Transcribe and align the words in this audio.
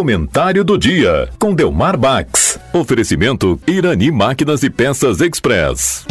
Comentário 0.00 0.64
do 0.64 0.78
dia 0.78 1.28
com 1.38 1.54
Delmar 1.54 1.94
Bax. 1.98 2.58
Oferecimento 2.72 3.60
Irani 3.66 4.10
Máquinas 4.10 4.62
e 4.62 4.70
Peças 4.70 5.20
Express. 5.20 6.06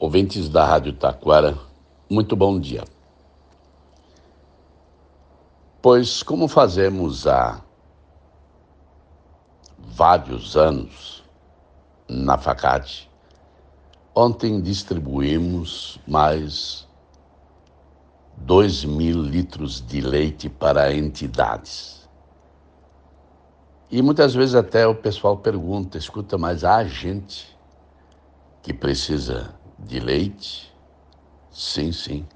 Ouvintes 0.00 0.48
da 0.48 0.64
Rádio 0.64 0.94
Taquara, 0.94 1.58
muito 2.08 2.34
bom 2.34 2.58
dia. 2.58 2.82
Pois, 5.82 6.22
como 6.22 6.48
fazemos 6.48 7.26
há 7.26 7.60
vários 9.78 10.56
anos 10.56 11.22
na 12.08 12.38
Facate, 12.38 13.06
ontem 14.14 14.62
distribuímos 14.62 16.00
mais 16.08 16.88
2 18.36 18.84
mil 18.84 19.22
litros 19.22 19.80
de 19.80 20.00
leite 20.00 20.48
para 20.48 20.94
entidades. 20.94 22.08
E 23.90 24.02
muitas 24.02 24.34
vezes 24.34 24.54
até 24.54 24.86
o 24.86 24.94
pessoal 24.94 25.36
pergunta, 25.36 25.96
escuta, 25.96 26.36
mas 26.36 26.64
há 26.64 26.84
gente 26.84 27.56
que 28.62 28.72
precisa 28.72 29.54
de 29.78 30.00
leite? 30.00 30.72
Sim, 31.50 31.92
sim. 31.92 32.26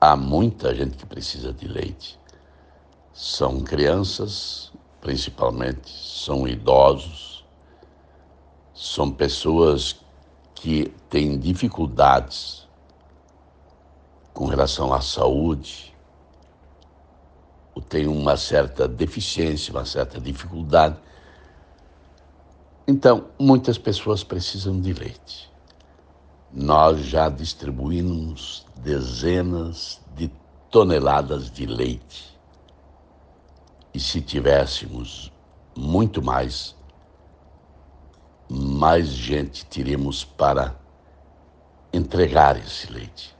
Há 0.00 0.16
muita 0.16 0.74
gente 0.74 0.96
que 0.96 1.06
precisa 1.06 1.52
de 1.52 1.68
leite. 1.68 2.18
São 3.12 3.60
crianças, 3.60 4.72
principalmente, 5.00 5.88
são 5.88 6.48
idosos, 6.48 7.44
são 8.74 9.10
pessoas 9.10 10.00
que 10.54 10.92
têm 11.08 11.38
dificuldades 11.38 12.61
com 14.42 14.48
relação 14.48 14.92
à 14.92 15.00
saúde, 15.00 15.94
ou 17.74 17.80
têm 17.80 18.08
uma 18.08 18.36
certa 18.36 18.88
deficiência, 18.88 19.72
uma 19.72 19.84
certa 19.84 20.20
dificuldade. 20.20 20.96
Então, 22.88 23.26
muitas 23.38 23.78
pessoas 23.78 24.24
precisam 24.24 24.80
de 24.80 24.92
leite 24.92 25.52
nós 26.52 27.00
já 27.06 27.30
distribuímos 27.30 28.66
dezenas 28.76 30.00
de 30.14 30.30
toneladas 30.70 31.50
de 31.50 31.64
leite. 31.64 32.38
E 33.94 33.98
se 33.98 34.20
tivéssemos 34.20 35.32
muito 35.74 36.22
mais, 36.22 36.76
mais 38.50 39.08
gente 39.08 39.64
teríamos 39.64 40.24
para 40.24 40.76
entregar 41.92 42.58
esse 42.58 42.92
leite. 42.92 43.34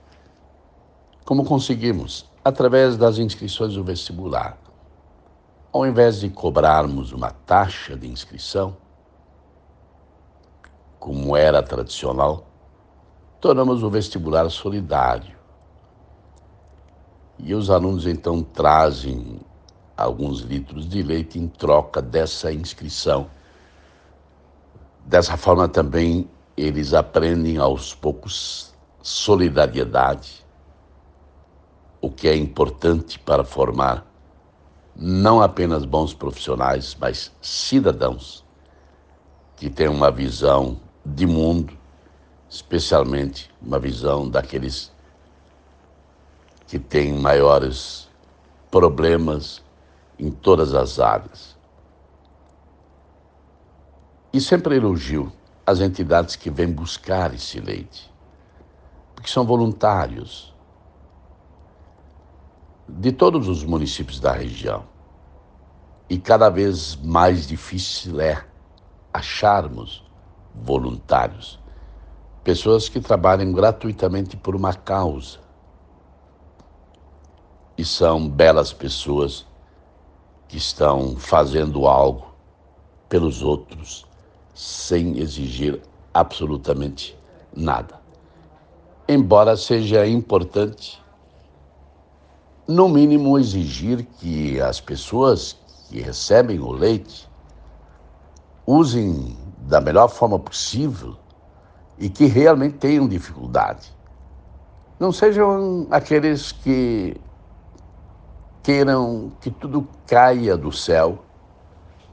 Como 1.25 1.45
conseguimos? 1.45 2.29
Através 2.43 2.97
das 2.97 3.17
inscrições 3.17 3.75
do 3.75 3.83
vestibular. 3.83 4.57
Ao 5.71 5.85
invés 5.85 6.19
de 6.19 6.29
cobrarmos 6.29 7.13
uma 7.13 7.31
taxa 7.31 7.95
de 7.95 8.07
inscrição, 8.07 8.75
como 10.99 11.35
era 11.35 11.63
tradicional, 11.63 12.45
tornamos 13.39 13.83
o 13.83 13.89
vestibular 13.89 14.49
solidário. 14.49 15.35
E 17.39 17.55
os 17.55 17.69
alunos 17.69 18.05
então 18.05 18.43
trazem 18.43 19.39
alguns 19.95 20.41
litros 20.41 20.87
de 20.87 21.01
leite 21.01 21.39
em 21.39 21.47
troca 21.47 22.01
dessa 22.01 22.51
inscrição. 22.51 23.29
Dessa 25.05 25.37
forma 25.37 25.69
também 25.69 26.29
eles 26.55 26.93
aprendem 26.93 27.57
aos 27.57 27.93
poucos 27.95 28.73
solidariedade, 29.01 30.42
o 32.03 32.11
que 32.11 32.27
é 32.27 32.35
importante 32.35 33.17
para 33.17 33.45
formar 33.45 34.05
não 34.93 35.41
apenas 35.41 35.85
bons 35.85 36.13
profissionais, 36.13 36.97
mas 36.99 37.31
cidadãos 37.41 38.43
que 39.55 39.69
têm 39.69 39.87
uma 39.87 40.11
visão 40.11 40.81
de 41.05 41.25
mundo 41.25 41.77
especialmente 42.49 43.49
uma 43.61 43.79
visão 43.79 44.29
daqueles 44.29 44.91
que 46.67 46.77
têm 46.77 47.13
maiores 47.13 48.09
problemas 48.69 49.63
em 50.19 50.29
todas 50.29 50.73
as 50.73 50.99
áreas. 50.99 51.55
E 54.33 54.41
sempre 54.41 54.75
elogio 54.75 55.31
as 55.65 55.79
entidades 55.79 56.35
que 56.35 56.51
vêm 56.51 56.69
buscar 56.69 57.33
esse 57.33 57.61
leite, 57.61 58.13
porque 59.15 59.29
são 59.29 59.45
voluntários 59.45 60.52
de 62.99 63.11
todos 63.11 63.47
os 63.47 63.63
municípios 63.63 64.19
da 64.19 64.31
região. 64.31 64.83
E 66.09 66.17
cada 66.17 66.49
vez 66.49 66.95
mais 66.95 67.47
difícil 67.47 68.19
é 68.19 68.45
acharmos 69.13 70.03
voluntários 70.53 71.59
pessoas 72.43 72.89
que 72.89 72.99
trabalham 72.99 73.51
gratuitamente 73.53 74.35
por 74.35 74.55
uma 74.55 74.73
causa. 74.73 75.39
E 77.77 77.85
são 77.85 78.29
belas 78.29 78.73
pessoas 78.73 79.45
que 80.47 80.57
estão 80.57 81.15
fazendo 81.15 81.87
algo 81.87 82.33
pelos 83.09 83.41
outros 83.41 84.05
sem 84.53 85.17
exigir 85.17 85.81
absolutamente 86.13 87.17
nada. 87.55 87.99
Embora 89.07 89.57
seja 89.57 90.05
importante, 90.05 91.02
no 92.67 92.87
mínimo, 92.87 93.37
exigir 93.37 94.05
que 94.19 94.59
as 94.61 94.79
pessoas 94.79 95.57
que 95.89 95.99
recebem 96.01 96.59
o 96.59 96.71
leite 96.71 97.29
usem 98.65 99.37
da 99.57 99.81
melhor 99.81 100.07
forma 100.07 100.39
possível 100.39 101.15
e 101.97 102.09
que 102.09 102.25
realmente 102.25 102.77
tenham 102.77 103.07
dificuldade. 103.07 103.93
Não 104.99 105.11
sejam 105.11 105.87
aqueles 105.91 106.51
que 106.51 107.15
queiram 108.61 109.31
que 109.41 109.51
tudo 109.51 109.87
caia 110.07 110.55
do 110.55 110.71
céu 110.71 111.19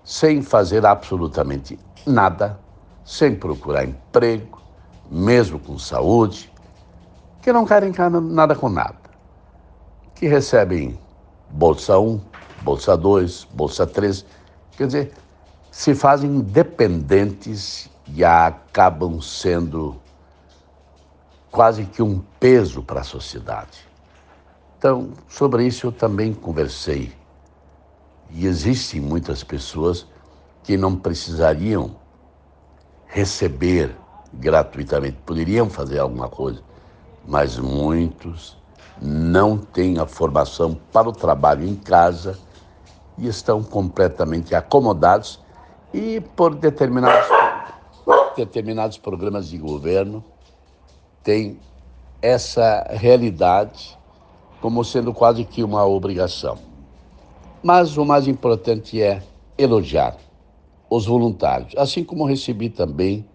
sem 0.03 0.43
fazer 0.43 0.84
absolutamente 0.84 1.78
nada, 2.05 2.59
sem 3.05 3.34
procurar 3.34 3.84
emprego, 3.84 4.60
mesmo 5.09 5.59
com 5.59 5.78
saúde, 5.78 6.53
que 7.41 7.53
não 7.53 7.65
querem 7.65 7.93
nada 8.22 8.55
com 8.55 8.69
nada, 8.69 9.00
que 10.21 10.27
recebem 10.27 10.99
Bolsa 11.49 11.99
1, 11.99 12.21
Bolsa 12.61 12.95
2, 12.95 13.45
Bolsa 13.55 13.87
3, 13.87 14.27
quer 14.77 14.87
dizer, 14.87 15.13
se 15.71 15.95
fazem 15.95 16.41
dependentes 16.41 17.89
e 18.07 18.23
acabam 18.23 19.19
sendo 19.23 19.99
quase 21.51 21.87
que 21.87 22.03
um 22.03 22.23
peso 22.39 22.83
para 22.83 23.01
a 23.01 23.03
sociedade. 23.03 23.89
Então, 24.77 25.15
sobre 25.27 25.67
isso 25.67 25.87
eu 25.87 25.93
também 25.93 26.35
conversei. 26.35 27.15
E 28.29 28.47
existem 28.47 29.01
muitas 29.01 29.43
pessoas 29.43 30.07
que 30.63 30.77
não 30.77 30.97
precisariam 30.97 31.97
receber 33.07 33.97
gratuitamente, 34.35 35.17
poderiam 35.25 35.71
fazer 35.71 35.99
alguma 35.99 36.29
coisa, 36.29 36.63
mas 37.27 37.59
muitos 37.59 38.61
não 39.01 39.57
têm 39.57 39.99
a 39.99 40.07
formação 40.07 40.77
para 40.93 41.09
o 41.09 41.13
trabalho 41.13 41.67
em 41.67 41.75
casa 41.75 42.39
e 43.17 43.27
estão 43.27 43.63
completamente 43.63 44.55
acomodados 44.55 45.41
e 45.93 46.21
por 46.21 46.55
determinados 46.55 47.29
determinados 48.37 48.97
programas 48.97 49.49
de 49.49 49.59
governo 49.59 50.25
têm 51.22 51.59
essa 52.22 52.87
realidade 52.91 53.99
como 54.60 54.84
sendo 54.84 55.13
quase 55.13 55.45
que 55.45 55.63
uma 55.63 55.84
obrigação. 55.84 56.59
Mas 57.63 57.97
o 57.97 58.04
mais 58.04 58.27
importante 58.27 59.03
é 59.03 59.22
elogiar 59.57 60.16
os 60.89 61.07
voluntários, 61.07 61.75
assim 61.77 62.03
como 62.03 62.25
recebi 62.25 62.69
também 62.69 63.27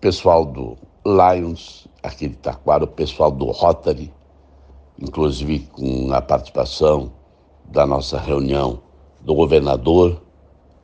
pessoal 0.00 0.44
do 0.44 0.76
Lions, 1.04 1.86
aqui 2.02 2.28
de 2.28 2.36
Taquara, 2.36 2.84
o 2.84 2.88
pessoal 2.88 3.30
do 3.30 3.46
Rotary, 3.46 4.12
inclusive 4.98 5.60
com 5.72 6.12
a 6.12 6.20
participação 6.22 7.12
da 7.64 7.86
nossa 7.86 8.18
reunião 8.18 8.80
do 9.20 9.34
governador 9.34 10.22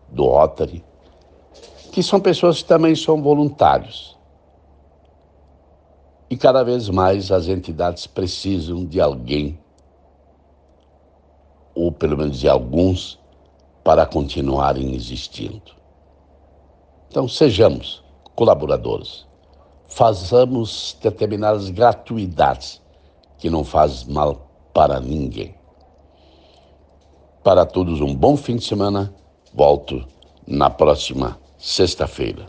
do 0.08 0.26
Rotary, 0.26 0.84
que 1.92 2.02
são 2.02 2.20
pessoas 2.20 2.62
que 2.62 2.68
também 2.68 2.94
são 2.94 3.22
voluntários. 3.22 4.18
E 6.28 6.36
cada 6.36 6.62
vez 6.62 6.88
mais 6.88 7.30
as 7.30 7.46
entidades 7.46 8.06
precisam 8.06 8.84
de 8.84 9.00
alguém, 9.00 9.58
ou 11.74 11.92
pelo 11.92 12.16
menos 12.16 12.38
de 12.38 12.48
alguns, 12.48 13.18
para 13.84 14.06
continuarem 14.06 14.94
existindo. 14.94 15.72
Então, 17.08 17.28
sejamos 17.28 18.02
colaboradores, 18.34 19.26
façamos 19.86 20.96
determinadas 21.02 21.68
gratuidades 21.68 22.81
que 23.42 23.50
não 23.50 23.64
faz 23.64 24.04
mal 24.04 24.48
para 24.72 25.00
ninguém. 25.00 25.52
Para 27.42 27.66
todos, 27.66 28.00
um 28.00 28.14
bom 28.14 28.36
fim 28.36 28.54
de 28.54 28.64
semana. 28.64 29.12
Volto 29.52 30.06
na 30.46 30.70
próxima 30.70 31.36
sexta-feira. 31.58 32.48